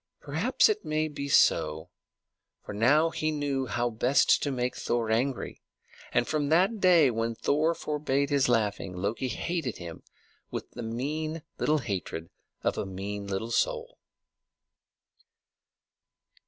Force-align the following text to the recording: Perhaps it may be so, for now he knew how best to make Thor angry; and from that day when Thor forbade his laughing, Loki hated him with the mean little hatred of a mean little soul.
Perhaps 0.19 0.67
it 0.67 0.83
may 0.83 1.07
be 1.07 1.29
so, 1.29 1.91
for 2.65 2.73
now 2.73 3.11
he 3.11 3.29
knew 3.29 3.67
how 3.67 3.91
best 3.91 4.41
to 4.41 4.49
make 4.49 4.75
Thor 4.75 5.11
angry; 5.11 5.61
and 6.11 6.27
from 6.27 6.49
that 6.49 6.79
day 6.79 7.11
when 7.11 7.35
Thor 7.35 7.75
forbade 7.75 8.31
his 8.31 8.49
laughing, 8.49 8.95
Loki 8.95 9.27
hated 9.27 9.77
him 9.77 10.01
with 10.49 10.71
the 10.71 10.81
mean 10.81 11.43
little 11.59 11.77
hatred 11.77 12.31
of 12.63 12.79
a 12.79 12.85
mean 12.87 13.27
little 13.27 13.51
soul. 13.51 13.99